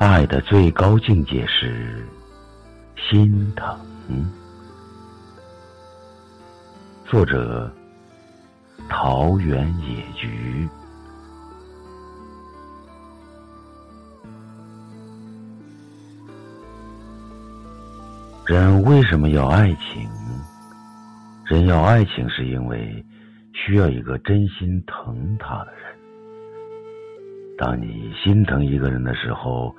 [0.00, 2.02] 爱的最高境界是
[2.96, 3.78] 心疼。
[7.04, 7.70] 作者：
[8.88, 10.66] 桃源野菊。
[18.46, 20.08] 人为什么要爱情？
[21.44, 23.04] 人要爱情，是因为
[23.52, 25.99] 需要一个真心疼他的人。
[27.60, 29.76] 当你心疼一个人的时候，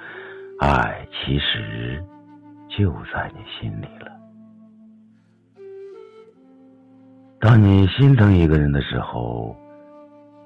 [0.59, 1.99] 爱其实
[2.69, 4.11] 就在你心里了。
[7.39, 9.55] 当你心疼一个人的时候，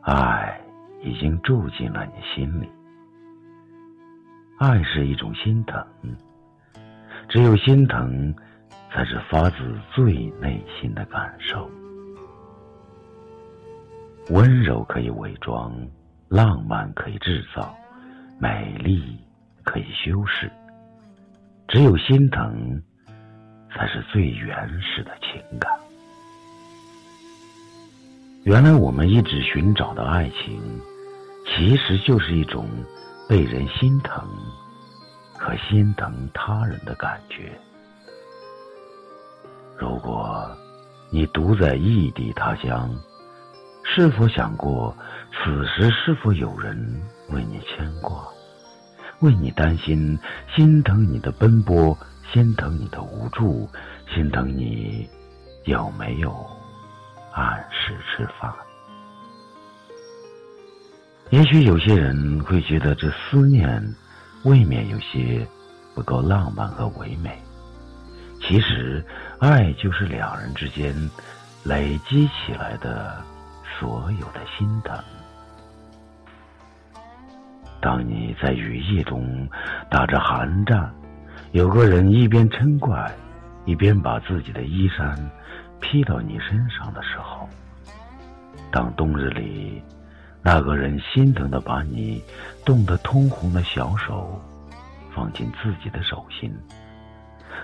[0.03, 0.57] 爱
[1.03, 2.69] 已经住进了你心里。
[4.57, 5.85] 爱是一种心疼，
[7.27, 8.33] 只有心疼，
[8.93, 9.57] 才是发自
[9.93, 11.69] 最内心的感受。
[14.29, 15.75] 温柔可以伪装。
[16.29, 17.75] 浪漫可以制造，
[18.39, 19.17] 美丽
[19.63, 20.51] 可以修饰，
[21.67, 22.81] 只有心疼，
[23.71, 25.71] 才是最原始的情感。
[28.43, 30.61] 原来我们一直寻找的爱情，
[31.47, 32.67] 其实就是一种
[33.29, 34.27] 被人心疼
[35.33, 37.51] 和心疼他人的感觉。
[39.77, 40.47] 如果
[41.11, 42.89] 你独在异地他乡，
[43.95, 44.93] 是否想过？
[45.31, 46.77] 此时是否有人
[47.29, 48.27] 为你牵挂，
[49.21, 50.19] 为你担心，
[50.53, 51.97] 心疼你的奔波，
[52.33, 53.69] 心疼你的无助，
[54.13, 55.07] 心疼你
[55.63, 56.45] 有没有
[57.31, 58.53] 按时吃饭？
[61.29, 63.81] 也许有些人会觉得这思念
[64.43, 65.47] 未免有些
[65.93, 67.41] 不够浪漫和唯美。
[68.41, 69.01] 其实，
[69.39, 70.93] 爱就是两人之间
[71.63, 73.23] 累积起来的
[73.79, 74.97] 所有的心疼。
[77.81, 79.47] 当你在雨夜中
[79.91, 80.91] 打着寒战，
[81.51, 83.11] 有个人一边嗔怪，
[83.65, 85.15] 一边把自己的衣衫
[85.79, 87.47] 披到你身上的时候；
[88.71, 89.83] 当冬日里
[90.41, 92.23] 那个人心疼的把你
[92.65, 94.41] 冻得通红的小手
[95.13, 96.49] 放进自己的手心；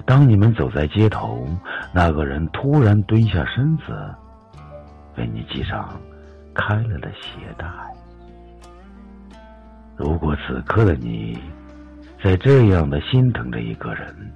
[0.05, 1.47] 当你们走在街头，
[1.91, 4.13] 那个人突然蹲下身子
[5.17, 5.99] 为你系上
[6.53, 7.67] 开了的鞋带。
[9.97, 11.39] 如果此刻的你
[12.23, 14.33] 在这样的心疼着一个人，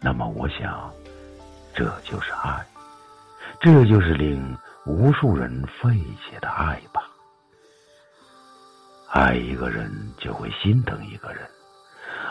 [0.00, 0.90] 那么我想，
[1.74, 2.64] 这就是爱，
[3.60, 5.50] 这就是令无数人
[5.80, 5.94] 费
[6.28, 7.02] 解的爱吧。
[9.10, 11.42] 爱一个人就会心疼一个人，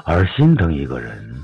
[0.06, 1.44] 而心疼一个人，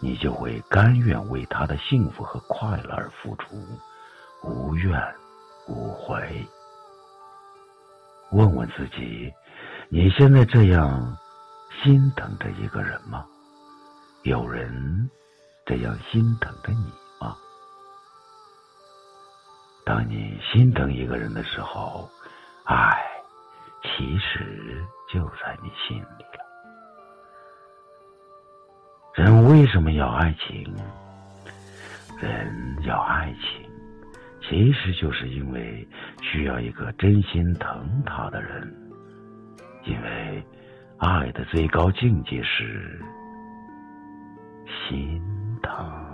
[0.00, 3.56] 你就会甘愿为他的幸福和快乐而付出，
[4.42, 5.00] 无怨
[5.70, 6.46] 无悔。
[8.32, 9.32] 问问自己。
[9.92, 11.16] 你现在这样
[11.82, 13.26] 心疼着一个人吗？
[14.22, 15.10] 有人
[15.66, 16.84] 这样心疼着你
[17.20, 17.36] 吗？
[19.84, 22.08] 当你心疼一个人的时候，
[22.66, 23.02] 爱
[23.82, 24.80] 其实
[25.12, 26.44] 就在你心里了。
[29.14, 30.72] 人为什么要爱情？
[32.20, 33.59] 人要爱情，
[34.50, 35.86] 其实就是因为
[36.20, 38.68] 需要一个真心疼他的人。
[39.84, 40.44] 因为
[40.98, 43.00] 爱的最高境界是
[44.66, 45.22] 心
[45.62, 46.09] 疼。